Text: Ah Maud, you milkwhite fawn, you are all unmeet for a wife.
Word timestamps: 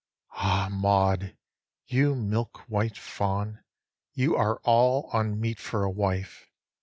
Ah 0.37 0.67
Maud, 0.71 1.37
you 1.85 2.15
milkwhite 2.15 2.97
fawn, 2.97 3.63
you 4.15 4.35
are 4.35 4.55
all 4.63 5.11
unmeet 5.13 5.59
for 5.59 5.83
a 5.83 5.91
wife. 5.91 6.49